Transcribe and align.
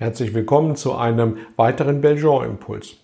Herzlich 0.00 0.32
willkommen 0.32 0.76
zu 0.76 0.94
einem 0.94 1.38
weiteren 1.56 2.00
Belgian-Impuls. 2.00 2.98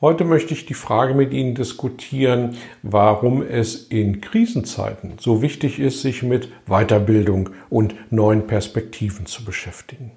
Heute 0.00 0.24
möchte 0.24 0.54
ich 0.54 0.64
die 0.64 0.74
Frage 0.74 1.12
mit 1.12 1.32
Ihnen 1.32 1.56
diskutieren, 1.56 2.56
warum 2.84 3.42
es 3.42 3.88
in 3.88 4.20
Krisenzeiten 4.20 5.14
so 5.18 5.42
wichtig 5.42 5.80
ist, 5.80 6.02
sich 6.02 6.22
mit 6.22 6.52
Weiterbildung 6.68 7.50
und 7.68 7.96
neuen 8.12 8.46
Perspektiven 8.46 9.26
zu 9.26 9.44
beschäftigen. 9.44 10.12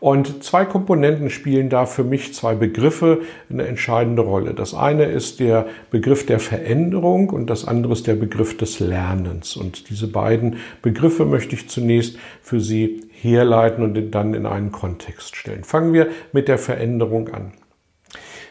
Und 0.00 0.44
zwei 0.44 0.64
Komponenten 0.64 1.28
spielen 1.28 1.70
da 1.70 1.84
für 1.84 2.04
mich, 2.04 2.32
zwei 2.32 2.54
Begriffe, 2.54 3.22
eine 3.50 3.66
entscheidende 3.66 4.22
Rolle. 4.22 4.54
Das 4.54 4.72
eine 4.72 5.04
ist 5.04 5.40
der 5.40 5.66
Begriff 5.90 6.24
der 6.24 6.38
Veränderung 6.38 7.30
und 7.30 7.50
das 7.50 7.66
andere 7.66 7.92
ist 7.94 8.06
der 8.06 8.14
Begriff 8.14 8.56
des 8.56 8.78
Lernens. 8.78 9.56
Und 9.56 9.90
diese 9.90 10.06
beiden 10.06 10.58
Begriffe 10.82 11.24
möchte 11.24 11.56
ich 11.56 11.68
zunächst 11.68 12.16
für 12.42 12.60
Sie 12.60 13.02
herleiten 13.10 13.82
und 13.82 14.10
dann 14.12 14.34
in 14.34 14.46
einen 14.46 14.70
Kontext 14.70 15.34
stellen. 15.34 15.64
Fangen 15.64 15.92
wir 15.92 16.08
mit 16.32 16.46
der 16.46 16.58
Veränderung 16.58 17.28
an. 17.30 17.52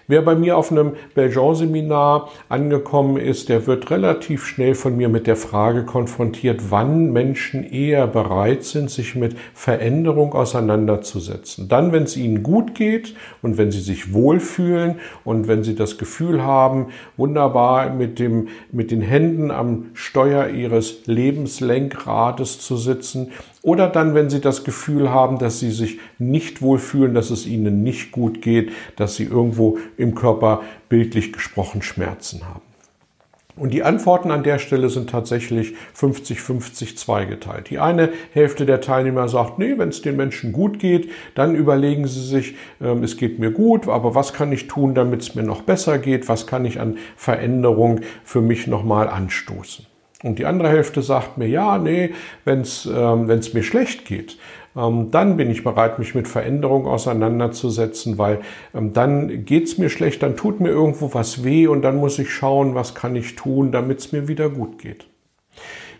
Wer 0.09 0.21
bei 0.21 0.35
mir 0.35 0.57
auf 0.57 0.71
einem 0.71 0.93
Belgian-Seminar 1.15 2.29
angekommen 2.47 3.17
ist, 3.17 3.49
der 3.49 3.67
wird 3.67 3.91
relativ 3.91 4.45
schnell 4.45 4.73
von 4.73 4.95
mir 4.95 5.09
mit 5.09 5.27
der 5.27 5.35
Frage 5.35 5.83
konfrontiert, 5.83 6.71
wann 6.71 7.11
Menschen 7.11 7.65
eher 7.65 8.07
bereit 8.07 8.63
sind, 8.63 8.89
sich 8.89 9.15
mit 9.15 9.35
Veränderung 9.53 10.31
auseinanderzusetzen. 10.31 11.67
Dann, 11.67 11.91
wenn 11.91 12.03
es 12.03 12.15
ihnen 12.15 12.41
gut 12.41 12.73
geht 12.73 13.15
und 13.41 13.57
wenn 13.57 13.69
sie 13.69 13.81
sich 13.81 14.13
wohlfühlen 14.13 14.95
und 15.25 15.49
wenn 15.49 15.63
sie 15.65 15.75
das 15.75 15.97
Gefühl 15.97 16.41
haben, 16.41 16.87
wunderbar 17.17 17.93
mit, 17.93 18.17
dem, 18.17 18.47
mit 18.71 18.91
den 18.91 19.01
Händen 19.01 19.51
am 19.51 19.87
Steuer 19.91 20.47
ihres 20.47 21.05
Lebenslenkrades 21.05 22.61
zu 22.61 22.77
sitzen 22.77 23.33
oder 23.67 23.89
dann, 23.89 24.15
wenn 24.15 24.29
Sie 24.29 24.39
das 24.39 24.63
Gefühl 24.63 25.09
haben, 25.09 25.39
dass 25.39 25.59
Sie 25.59 25.71
sich 25.71 25.99
nicht 26.19 26.61
wohlfühlen, 26.61 27.13
dass 27.13 27.31
es 27.31 27.45
Ihnen 27.45 27.83
nicht 27.83 28.13
gut 28.13 28.41
geht, 28.41 28.71
dass 28.95 29.17
Sie 29.17 29.25
irgendwo 29.25 29.77
im 29.97 30.15
Körper 30.15 30.61
bildlich 30.87 31.33
gesprochen 31.33 31.81
Schmerzen 31.81 32.47
haben. 32.47 32.61
Und 33.57 33.73
die 33.73 33.83
Antworten 33.83 34.31
an 34.31 34.43
der 34.43 34.59
Stelle 34.59 34.87
sind 34.87 35.09
tatsächlich 35.09 35.73
50-50 35.99 36.95
zweigeteilt. 36.95 37.69
Die 37.69 37.79
eine 37.79 38.13
Hälfte 38.31 38.65
der 38.65 38.79
Teilnehmer 38.79 39.27
sagt, 39.27 39.59
nee, 39.59 39.73
wenn 39.77 39.89
es 39.89 40.01
den 40.01 40.15
Menschen 40.15 40.53
gut 40.53 40.79
geht, 40.79 41.09
dann 41.35 41.53
überlegen 41.53 42.07
sie 42.07 42.23
sich, 42.23 42.55
ähm, 42.79 43.03
es 43.03 43.17
geht 43.17 43.37
mir 43.37 43.51
gut, 43.51 43.89
aber 43.89 44.15
was 44.15 44.31
kann 44.31 44.53
ich 44.53 44.67
tun, 44.67 44.95
damit 44.95 45.23
es 45.23 45.35
mir 45.35 45.43
noch 45.43 45.63
besser 45.63 45.97
geht? 45.97 46.29
Was 46.29 46.47
kann 46.47 46.63
ich 46.63 46.79
an 46.79 46.97
Veränderung 47.17 47.99
für 48.23 48.39
mich 48.39 48.65
nochmal 48.65 49.09
anstoßen? 49.09 49.87
Und 50.23 50.39
die 50.39 50.45
andere 50.45 50.69
Hälfte 50.69 51.03
sagt 51.03 51.37
mir, 51.37 51.47
ja, 51.47 51.77
nee, 51.77 52.11
wenn 52.43 52.61
es 52.61 52.87
ähm, 52.87 53.27
wenn's 53.27 53.53
mir 53.53 53.61
schlecht 53.61 54.05
geht, 54.05 54.37
ähm, 54.75 55.11
dann 55.11 55.37
bin 55.37 55.51
ich 55.51 55.63
bereit, 55.63 55.99
mich 55.99 56.15
mit 56.15 56.27
Veränderung 56.27 56.87
auseinanderzusetzen, 56.87 58.17
weil 58.17 58.39
ähm, 58.73 58.93
dann 58.93 59.45
geht's 59.45 59.77
mir 59.77 59.89
schlecht, 59.89 60.23
dann 60.23 60.35
tut 60.35 60.59
mir 60.59 60.69
irgendwo 60.69 61.13
was 61.13 61.43
weh 61.43 61.67
und 61.67 61.83
dann 61.83 61.97
muss 61.97 62.17
ich 62.17 62.31
schauen, 62.31 62.73
was 62.73 62.95
kann 62.95 63.15
ich 63.15 63.35
tun, 63.35 63.71
damit 63.71 63.99
es 63.99 64.11
mir 64.11 64.27
wieder 64.27 64.49
gut 64.49 64.79
geht. 64.79 65.05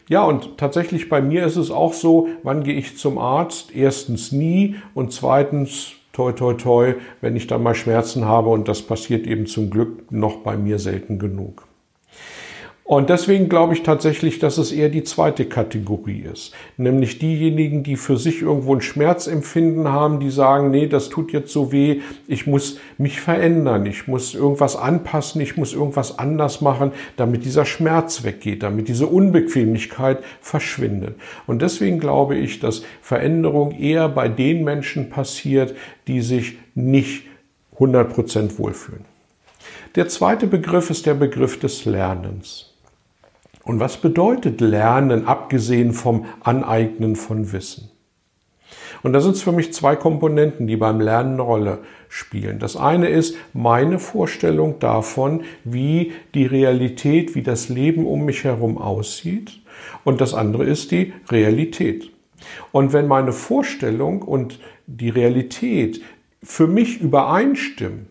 Ja, 0.10 0.24
und 0.24 0.58
tatsächlich 0.58 1.10
bei 1.10 1.22
mir 1.22 1.46
ist 1.46 1.58
es 1.58 1.70
auch 1.70 1.94
so, 1.94 2.30
wann 2.42 2.64
gehe 2.64 2.76
ich 2.76 2.98
zum 2.98 3.18
Arzt? 3.18 3.76
Erstens 3.76 4.32
nie 4.32 4.76
und 4.94 5.12
zweitens 5.12 5.92
toi 6.14 6.32
toi 6.32 6.54
toi, 6.54 6.94
wenn 7.22 7.36
ich 7.36 7.46
dann 7.46 7.62
mal 7.62 7.76
Schmerzen 7.76 8.26
habe 8.26 8.50
und 8.50 8.68
das 8.68 8.82
passiert 8.82 9.28
eben 9.28 9.46
zum 9.46 9.70
Glück 9.70 10.12
noch 10.12 10.38
bei 10.38 10.56
mir 10.58 10.80
selten 10.80 11.20
genug. 11.20 11.68
Und 12.88 13.10
deswegen 13.10 13.50
glaube 13.50 13.74
ich 13.74 13.84
tatsächlich, 13.84 14.40
dass 14.40 14.58
es 14.58 14.72
eher 14.72 14.88
die 14.88 15.04
zweite 15.04 15.44
Kategorie 15.44 16.22
ist. 16.22 16.54
Nämlich 16.78 17.20
diejenigen, 17.20 17.84
die 17.84 17.98
für 17.98 18.16
sich 18.16 18.42
irgendwo 18.42 18.74
ein 18.74 18.80
Schmerzempfinden 18.80 19.90
haben, 19.90 20.22
die 20.22 20.30
sagen, 20.30 20.72
nee, 20.72 20.88
das 20.88 21.10
tut 21.10 21.34
jetzt 21.34 21.52
so 21.52 21.74
weh, 21.74 22.00
ich 22.30 22.48
muss 22.48 22.80
mich 22.98 23.20
verändern, 23.20 23.86
ich 23.86 24.08
muss 24.08 24.34
irgendwas 24.34 24.78
anpassen, 24.78 25.42
ich 25.42 25.58
muss 25.58 25.74
irgendwas 25.74 26.18
anders 26.18 26.62
machen, 26.62 26.94
damit 27.18 27.44
dieser 27.44 27.66
Schmerz 27.66 28.24
weggeht, 28.24 28.64
damit 28.64 28.88
diese 28.88 29.08
Unbequemlichkeit 29.08 30.24
verschwindet. 30.40 31.16
Und 31.46 31.62
deswegen 31.62 32.00
glaube 32.00 32.38
ich, 32.38 32.62
dass 32.62 32.84
Veränderung 33.02 33.72
eher 33.78 34.08
bei 34.08 34.30
den 34.30 34.64
Menschen 34.64 35.10
passiert, 35.10 35.76
die 36.08 36.22
sich 36.22 36.58
nicht 36.74 37.24
100% 37.80 38.58
wohlfühlen. 38.58 39.04
Der 39.96 40.08
zweite 40.08 40.48
Begriff 40.48 40.90
ist 40.90 41.06
der 41.06 41.16
Begriff 41.16 41.60
des 41.60 41.84
Lernens. 41.84 42.77
Und 43.68 43.82
was 43.82 43.98
bedeutet 43.98 44.62
Lernen, 44.62 45.28
abgesehen 45.28 45.92
vom 45.92 46.26
Aneignen 46.40 47.18
von 47.18 47.52
Wissen? 47.52 47.92
Und 49.04 49.12
da 49.12 49.20
sind 49.20 49.36
es 49.36 49.42
für 49.42 49.52
mich 49.52 49.74
zwei 49.74 49.98
Komponenten, 49.98 50.68
die 50.68 50.78
beim 50.78 51.02
Lernen 51.02 51.34
eine 51.34 51.42
Rolle 51.42 51.80
spielen. 52.08 52.60
Das 52.60 52.78
eine 52.78 53.10
ist 53.10 53.36
meine 53.52 54.00
Vorstellung 54.00 54.80
davon, 54.80 55.44
wie 55.66 56.14
die 56.34 56.46
Realität, 56.46 57.36
wie 57.36 57.44
das 57.44 57.68
Leben 57.68 58.06
um 58.06 58.24
mich 58.24 58.46
herum 58.46 58.78
aussieht. 58.78 59.60
Und 60.06 60.22
das 60.22 60.34
andere 60.34 60.64
ist 60.64 60.92
die 60.92 61.12
Realität. 61.30 62.10
Und 62.72 62.94
wenn 62.94 63.08
meine 63.08 63.34
Vorstellung 63.34 64.22
und 64.22 64.60
die 64.86 65.10
Realität 65.10 66.02
für 66.42 66.68
mich 66.68 67.02
übereinstimmen, 67.02 68.08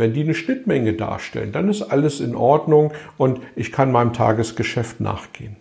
wenn 0.00 0.14
die 0.14 0.22
eine 0.22 0.34
Schnittmenge 0.34 0.94
darstellen, 0.94 1.52
dann 1.52 1.68
ist 1.68 1.82
alles 1.82 2.20
in 2.20 2.34
Ordnung 2.34 2.92
und 3.16 3.40
ich 3.54 3.70
kann 3.70 3.92
meinem 3.92 4.12
Tagesgeschäft 4.12 5.00
nachgehen. 5.00 5.56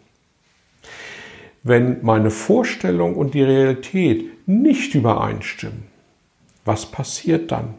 Wenn 1.62 2.04
meine 2.04 2.32
Vorstellung 2.32 3.16
und 3.16 3.34
die 3.34 3.44
Realität 3.44 4.48
nicht 4.48 4.96
übereinstimmen, 4.96 5.84
was 6.66 6.86
passiert 6.86 7.52
dann? 7.52 7.76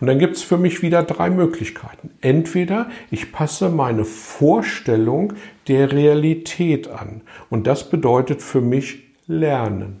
Und 0.00 0.06
dann 0.06 0.18
gibt 0.18 0.36
es 0.36 0.42
für 0.42 0.56
mich 0.56 0.82
wieder 0.82 1.02
drei 1.02 1.28
Möglichkeiten. 1.28 2.10
Entweder 2.20 2.88
ich 3.10 3.32
passe 3.32 3.68
meine 3.68 4.04
Vorstellung 4.04 5.34
der 5.68 5.92
Realität 5.92 6.88
an 6.88 7.22
und 7.50 7.66
das 7.66 7.90
bedeutet 7.90 8.40
für 8.40 8.60
mich 8.60 9.02
Lernen. 9.26 10.00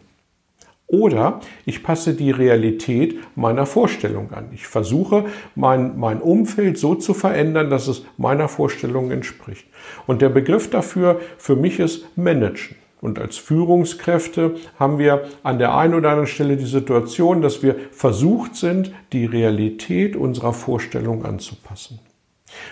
Oder 0.88 1.40
ich 1.64 1.82
passe 1.82 2.14
die 2.14 2.30
Realität 2.30 3.18
meiner 3.34 3.66
Vorstellung 3.66 4.32
an. 4.32 4.50
Ich 4.52 4.68
versuche, 4.68 5.24
mein, 5.56 5.98
mein 5.98 6.20
Umfeld 6.20 6.78
so 6.78 6.94
zu 6.94 7.12
verändern, 7.12 7.70
dass 7.70 7.88
es 7.88 8.04
meiner 8.16 8.48
Vorstellung 8.48 9.10
entspricht. 9.10 9.66
Und 10.06 10.22
der 10.22 10.28
Begriff 10.28 10.70
dafür 10.70 11.20
für 11.38 11.56
mich 11.56 11.80
ist 11.80 12.16
Managen. 12.16 12.76
Und 13.00 13.18
als 13.18 13.36
Führungskräfte 13.36 14.54
haben 14.78 14.98
wir 14.98 15.24
an 15.42 15.58
der 15.58 15.76
einen 15.76 15.94
oder 15.94 16.10
anderen 16.10 16.28
Stelle 16.28 16.56
die 16.56 16.66
Situation, 16.66 17.42
dass 17.42 17.62
wir 17.62 17.76
versucht 17.90 18.54
sind, 18.56 18.92
die 19.12 19.26
Realität 19.26 20.16
unserer 20.16 20.52
Vorstellung 20.52 21.24
anzupassen. 21.24 21.98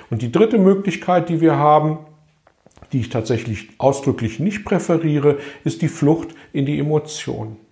Und 0.09 0.23
die 0.23 0.33
dritte 0.33 0.59
Möglichkeit, 0.59 1.29
die 1.29 1.41
wir 1.41 1.57
haben, 1.57 1.99
die 2.93 3.01
ich 3.01 3.11
tatsächlich 3.11 3.71
ausdrücklich 3.79 4.39
nicht 4.39 4.65
präferiere, 4.65 5.39
ist 5.65 5.83
die 5.83 5.89
Flucht 5.89 6.29
in 6.53 6.65
die 6.65 6.79
Emotionen 6.79 7.64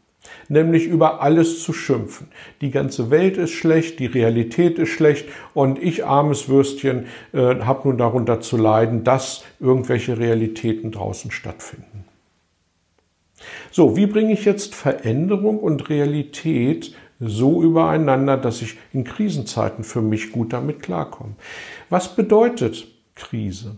nämlich 0.48 0.86
über 0.86 1.22
alles 1.22 1.62
zu 1.62 1.72
schimpfen. 1.72 2.28
Die 2.60 2.70
ganze 2.70 3.10
Welt 3.10 3.36
ist 3.36 3.52
schlecht, 3.52 3.98
die 3.98 4.06
Realität 4.06 4.78
ist 4.78 4.90
schlecht 4.90 5.28
und 5.54 5.82
ich, 5.82 6.04
armes 6.04 6.48
Würstchen, 6.48 7.06
äh, 7.32 7.56
habe 7.60 7.88
nun 7.88 7.98
darunter 7.98 8.40
zu 8.40 8.56
leiden, 8.56 9.04
dass 9.04 9.44
irgendwelche 9.60 10.18
Realitäten 10.18 10.92
draußen 10.92 11.30
stattfinden. 11.30 12.04
So, 13.70 13.96
wie 13.96 14.06
bringe 14.06 14.32
ich 14.32 14.44
jetzt 14.44 14.74
Veränderung 14.74 15.58
und 15.58 15.88
Realität 15.88 16.94
so 17.18 17.62
übereinander, 17.62 18.36
dass 18.36 18.62
ich 18.62 18.76
in 18.92 19.04
Krisenzeiten 19.04 19.84
für 19.84 20.02
mich 20.02 20.32
gut 20.32 20.52
damit 20.52 20.82
klarkomme? 20.82 21.34
Was 21.88 22.14
bedeutet 22.14 22.86
Krise? 23.14 23.76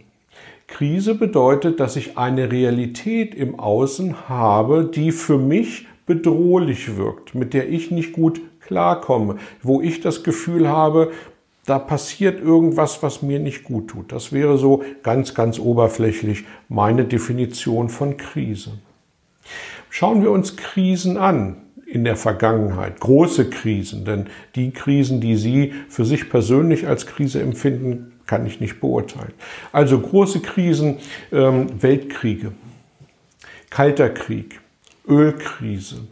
Krise 0.66 1.14
bedeutet, 1.14 1.78
dass 1.78 1.96
ich 1.96 2.16
eine 2.16 2.50
Realität 2.50 3.34
im 3.34 3.60
Außen 3.60 4.28
habe, 4.28 4.90
die 4.92 5.12
für 5.12 5.38
mich 5.38 5.86
bedrohlich 6.06 6.96
wirkt, 6.96 7.34
mit 7.34 7.54
der 7.54 7.68
ich 7.68 7.90
nicht 7.90 8.12
gut 8.12 8.40
klarkomme, 8.60 9.36
wo 9.62 9.80
ich 9.80 10.00
das 10.00 10.22
Gefühl 10.22 10.68
habe, 10.68 11.12
da 11.66 11.78
passiert 11.78 12.40
irgendwas, 12.40 13.02
was 13.02 13.22
mir 13.22 13.38
nicht 13.38 13.64
gut 13.64 13.88
tut. 13.88 14.12
Das 14.12 14.32
wäre 14.32 14.58
so 14.58 14.82
ganz, 15.02 15.34
ganz 15.34 15.58
oberflächlich 15.58 16.44
meine 16.68 17.04
Definition 17.04 17.88
von 17.88 18.16
Krise. 18.16 18.72
Schauen 19.88 20.22
wir 20.22 20.30
uns 20.30 20.56
Krisen 20.56 21.16
an 21.16 21.56
in 21.86 22.04
der 22.04 22.16
Vergangenheit, 22.16 23.00
große 23.00 23.50
Krisen, 23.50 24.04
denn 24.04 24.26
die 24.56 24.72
Krisen, 24.72 25.20
die 25.20 25.36
Sie 25.36 25.72
für 25.88 26.04
sich 26.04 26.28
persönlich 26.28 26.86
als 26.86 27.06
Krise 27.06 27.40
empfinden, 27.40 28.12
kann 28.26 28.46
ich 28.46 28.60
nicht 28.60 28.80
beurteilen. 28.80 29.32
Also 29.70 29.98
große 30.00 30.40
Krisen, 30.40 30.96
ähm, 31.30 31.66
Weltkriege, 31.80 32.52
Kalter 33.70 34.10
Krieg, 34.10 34.60
Ölkrise, 35.06 36.06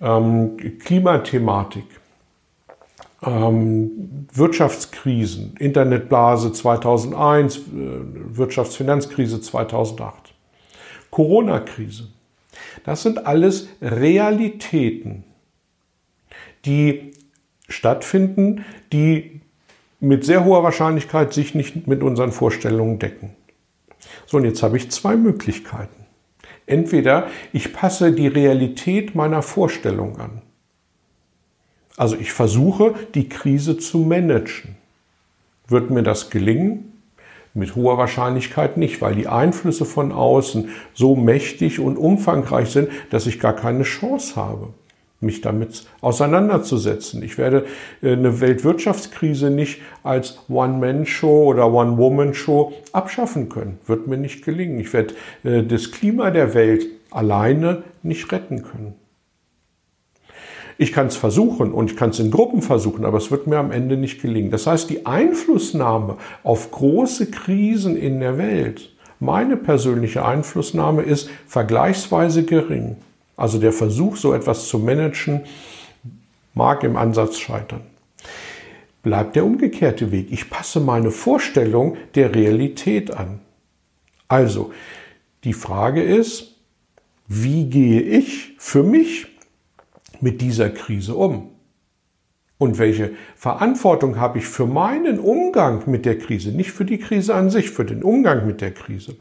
ähm, 0.00 0.56
Klimathematik, 0.78 1.84
ähm, 3.22 4.26
Wirtschaftskrisen, 4.32 5.54
Internetblase 5.58 6.52
2001, 6.52 7.56
äh, 7.56 7.60
Wirtschaftsfinanzkrise 8.36 9.40
2008, 9.40 10.34
Corona-Krise. 11.10 12.08
Das 12.84 13.02
sind 13.02 13.26
alles 13.26 13.68
Realitäten, 13.82 15.24
die 16.64 17.12
stattfinden, 17.68 18.64
die 18.92 19.40
mit 20.00 20.24
sehr 20.24 20.44
hoher 20.44 20.62
Wahrscheinlichkeit 20.62 21.32
sich 21.32 21.54
nicht 21.54 21.86
mit 21.86 22.02
unseren 22.02 22.32
Vorstellungen 22.32 22.98
decken. 22.98 23.36
So, 24.26 24.38
und 24.38 24.44
jetzt 24.44 24.62
habe 24.62 24.78
ich 24.78 24.90
zwei 24.90 25.14
Möglichkeiten. 25.16 25.99
Entweder 26.70 27.26
ich 27.52 27.72
passe 27.72 28.12
die 28.12 28.28
Realität 28.28 29.14
meiner 29.14 29.42
Vorstellung 29.42 30.18
an. 30.18 30.42
Also 31.96 32.16
ich 32.16 32.32
versuche, 32.32 32.94
die 33.14 33.28
Krise 33.28 33.76
zu 33.76 33.98
managen. 33.98 34.76
Wird 35.66 35.90
mir 35.90 36.02
das 36.02 36.30
gelingen? 36.30 36.92
Mit 37.52 37.74
hoher 37.74 37.98
Wahrscheinlichkeit 37.98 38.76
nicht, 38.76 39.02
weil 39.02 39.16
die 39.16 39.26
Einflüsse 39.26 39.84
von 39.84 40.12
außen 40.12 40.68
so 40.94 41.16
mächtig 41.16 41.80
und 41.80 41.96
umfangreich 41.96 42.70
sind, 42.70 42.88
dass 43.10 43.26
ich 43.26 43.40
gar 43.40 43.54
keine 43.54 43.82
Chance 43.82 44.36
habe, 44.36 44.68
mich 45.20 45.42
damit 45.42 45.84
auseinanderzusetzen. 46.00 47.22
Ich 47.22 47.38
werde 47.38 47.66
äh, 48.02 48.12
eine 48.12 48.40
Weltwirtschaftskrise 48.40 49.50
nicht 49.50 49.80
als 50.02 50.38
One-Man-Show 50.48 51.44
oder 51.44 51.72
One-Woman-Show 51.72 52.72
abschaffen 52.92 53.48
können. 53.48 53.78
Wird 53.86 54.06
mir 54.06 54.16
nicht 54.16 54.44
gelingen. 54.44 54.80
Ich 54.80 54.92
werde 54.92 55.14
äh, 55.44 55.62
das 55.62 55.92
Klima 55.92 56.30
der 56.30 56.54
Welt 56.54 56.86
alleine 57.10 57.82
nicht 58.02 58.32
retten 58.32 58.62
können. 58.62 58.94
Ich 60.78 60.92
kann 60.94 61.08
es 61.08 61.16
versuchen 61.16 61.72
und 61.72 61.90
ich 61.90 61.96
kann 61.98 62.08
es 62.08 62.20
in 62.20 62.30
Gruppen 62.30 62.62
versuchen, 62.62 63.04
aber 63.04 63.18
es 63.18 63.30
wird 63.30 63.46
mir 63.46 63.58
am 63.58 63.70
Ende 63.70 63.98
nicht 63.98 64.22
gelingen. 64.22 64.50
Das 64.50 64.66
heißt, 64.66 64.88
die 64.88 65.04
Einflussnahme 65.04 66.16
auf 66.42 66.70
große 66.70 67.30
Krisen 67.30 67.98
in 67.98 68.20
der 68.20 68.38
Welt, 68.38 68.90
meine 69.18 69.58
persönliche 69.58 70.24
Einflussnahme 70.24 71.02
ist 71.02 71.28
vergleichsweise 71.46 72.44
gering. 72.44 72.96
Also 73.40 73.58
der 73.58 73.72
Versuch, 73.72 74.18
so 74.18 74.34
etwas 74.34 74.68
zu 74.68 74.78
managen, 74.78 75.40
mag 76.52 76.84
im 76.84 76.96
Ansatz 76.96 77.38
scheitern. 77.38 77.80
Bleibt 79.02 79.34
der 79.34 79.46
umgekehrte 79.46 80.12
Weg. 80.12 80.30
Ich 80.30 80.50
passe 80.50 80.78
meine 80.78 81.10
Vorstellung 81.10 81.96
der 82.14 82.34
Realität 82.34 83.10
an. 83.10 83.40
Also, 84.28 84.72
die 85.44 85.54
Frage 85.54 86.02
ist, 86.02 86.56
wie 87.28 87.64
gehe 87.64 88.02
ich 88.02 88.56
für 88.58 88.82
mich 88.82 89.28
mit 90.20 90.42
dieser 90.42 90.68
Krise 90.68 91.14
um? 91.14 91.48
Und 92.58 92.76
welche 92.76 93.12
Verantwortung 93.36 94.20
habe 94.20 94.38
ich 94.40 94.44
für 94.44 94.66
meinen 94.66 95.18
Umgang 95.18 95.90
mit 95.90 96.04
der 96.04 96.18
Krise? 96.18 96.50
Nicht 96.50 96.72
für 96.72 96.84
die 96.84 96.98
Krise 96.98 97.34
an 97.34 97.48
sich, 97.48 97.70
für 97.70 97.86
den 97.86 98.02
Umgang 98.02 98.46
mit 98.46 98.60
der 98.60 98.74
Krise. 98.74 99.16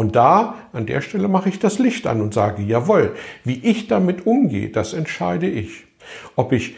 Und 0.00 0.16
da, 0.16 0.54
an 0.72 0.86
der 0.86 1.02
Stelle 1.02 1.28
mache 1.28 1.50
ich 1.50 1.58
das 1.58 1.78
Licht 1.78 2.06
an 2.06 2.22
und 2.22 2.32
sage, 2.32 2.62
jawohl, 2.62 3.14
wie 3.44 3.60
ich 3.62 3.86
damit 3.86 4.26
umgehe, 4.26 4.70
das 4.70 4.94
entscheide 4.94 5.46
ich. 5.46 5.84
Ob 6.36 6.52
ich 6.52 6.74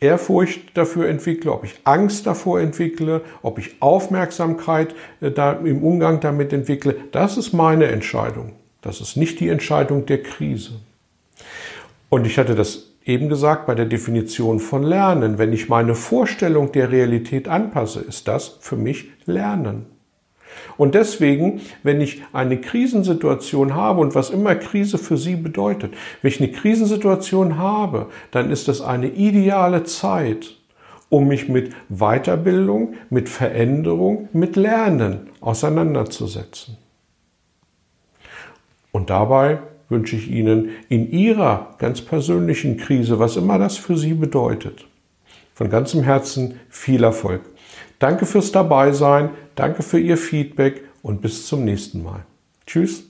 Ehrfurcht 0.00 0.74
dafür 0.74 1.06
entwickle, 1.06 1.52
ob 1.52 1.64
ich 1.64 1.74
Angst 1.84 2.26
davor 2.26 2.60
entwickle, 2.60 3.20
ob 3.42 3.58
ich 3.58 3.76
Aufmerksamkeit 3.80 4.94
äh, 5.20 5.30
da 5.30 5.52
im 5.52 5.84
Umgang 5.84 6.20
damit 6.20 6.54
entwickle, 6.54 6.96
das 7.12 7.36
ist 7.36 7.52
meine 7.52 7.88
Entscheidung. 7.88 8.52
Das 8.80 9.02
ist 9.02 9.18
nicht 9.18 9.40
die 9.40 9.50
Entscheidung 9.50 10.06
der 10.06 10.22
Krise. 10.22 10.80
Und 12.08 12.26
ich 12.26 12.38
hatte 12.38 12.54
das 12.54 12.94
eben 13.04 13.28
gesagt 13.28 13.66
bei 13.66 13.74
der 13.74 13.84
Definition 13.84 14.60
von 14.60 14.82
Lernen. 14.82 15.36
Wenn 15.36 15.52
ich 15.52 15.68
meine 15.68 15.94
Vorstellung 15.94 16.72
der 16.72 16.90
Realität 16.90 17.48
anpasse, 17.48 18.00
ist 18.00 18.28
das 18.28 18.56
für 18.62 18.76
mich 18.76 19.10
Lernen. 19.26 19.92
Und 20.76 20.94
deswegen, 20.94 21.60
wenn 21.82 22.00
ich 22.00 22.22
eine 22.32 22.60
Krisensituation 22.60 23.74
habe 23.74 24.00
und 24.00 24.14
was 24.14 24.30
immer 24.30 24.54
Krise 24.54 24.98
für 24.98 25.16
Sie 25.16 25.36
bedeutet, 25.36 25.94
wenn 26.20 26.30
ich 26.30 26.40
eine 26.40 26.52
Krisensituation 26.52 27.58
habe, 27.58 28.06
dann 28.30 28.50
ist 28.50 28.68
das 28.68 28.80
eine 28.80 29.08
ideale 29.08 29.84
Zeit, 29.84 30.56
um 31.08 31.28
mich 31.28 31.48
mit 31.48 31.72
Weiterbildung, 31.88 32.94
mit 33.10 33.28
Veränderung, 33.28 34.28
mit 34.32 34.56
Lernen 34.56 35.28
auseinanderzusetzen. 35.40 36.78
Und 38.92 39.10
dabei 39.10 39.58
wünsche 39.88 40.16
ich 40.16 40.30
Ihnen 40.30 40.70
in 40.88 41.10
Ihrer 41.10 41.74
ganz 41.78 42.00
persönlichen 42.00 42.76
Krise, 42.76 43.18
was 43.18 43.36
immer 43.36 43.58
das 43.58 43.76
für 43.76 43.96
Sie 43.96 44.14
bedeutet, 44.14 44.86
von 45.54 45.70
ganzem 45.70 46.02
Herzen 46.02 46.58
viel 46.68 47.04
Erfolg. 47.04 47.42
Danke 48.02 48.26
fürs 48.26 48.50
Dabeisein, 48.50 49.30
danke 49.54 49.82
für 49.82 50.00
Ihr 50.00 50.16
Feedback 50.16 50.82
und 51.02 51.22
bis 51.22 51.46
zum 51.46 51.64
nächsten 51.64 52.02
Mal. 52.02 52.26
Tschüss. 52.66 53.04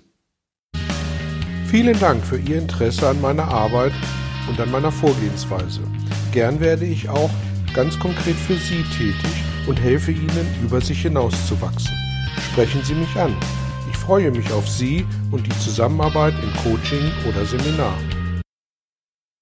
Vielen 1.66 1.98
Dank 1.98 2.22
für 2.22 2.36
Ihr 2.36 2.58
Interesse 2.58 3.08
an 3.08 3.20
meiner 3.22 3.48
Arbeit 3.48 3.92
und 4.48 4.60
an 4.60 4.70
meiner 4.70 4.92
Vorgehensweise. 4.92 5.80
Gern 6.30 6.60
werde 6.60 6.84
ich 6.84 7.08
auch 7.08 7.30
ganz 7.72 7.98
konkret 7.98 8.36
für 8.36 8.56
Sie 8.56 8.84
tätig 8.96 9.44
und 9.66 9.80
helfe 9.80 10.12
Ihnen, 10.12 10.46
über 10.62 10.82
sich 10.82 11.00
hinauszuwachsen. 11.00 11.96
Sprechen 12.52 12.82
Sie 12.84 12.94
mich 12.94 13.16
an 13.16 13.34
freue 14.02 14.32
mich 14.32 14.52
auf 14.52 14.68
Sie 14.68 15.06
und 15.30 15.46
die 15.46 15.58
Zusammenarbeit 15.60 16.34
im 16.42 16.52
Coaching 16.62 17.12
oder 17.28 17.44
Seminar. 17.46 17.96